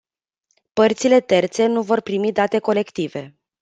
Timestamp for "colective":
2.59-3.37